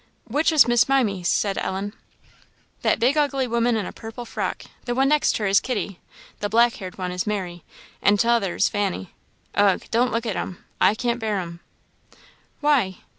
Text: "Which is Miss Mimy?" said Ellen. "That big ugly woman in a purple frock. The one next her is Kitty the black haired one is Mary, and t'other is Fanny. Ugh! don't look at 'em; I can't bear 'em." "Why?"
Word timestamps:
"Which 0.27 0.51
is 0.51 0.67
Miss 0.67 0.89
Mimy?" 0.89 1.21
said 1.21 1.59
Ellen. 1.59 1.93
"That 2.81 2.97
big 2.99 3.19
ugly 3.19 3.45
woman 3.45 3.77
in 3.77 3.85
a 3.85 3.93
purple 3.93 4.25
frock. 4.25 4.63
The 4.85 4.95
one 4.95 5.09
next 5.09 5.37
her 5.37 5.45
is 5.45 5.59
Kitty 5.59 5.99
the 6.39 6.49
black 6.49 6.77
haired 6.77 6.97
one 6.97 7.11
is 7.11 7.27
Mary, 7.27 7.63
and 8.01 8.19
t'other 8.19 8.55
is 8.55 8.67
Fanny. 8.67 9.13
Ugh! 9.53 9.83
don't 9.91 10.11
look 10.11 10.25
at 10.25 10.35
'em; 10.35 10.65
I 10.89 10.95
can't 10.95 11.19
bear 11.19 11.37
'em." 11.37 11.59
"Why?" 12.61 12.97